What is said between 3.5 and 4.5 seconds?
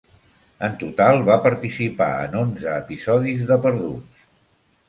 de "Perduts".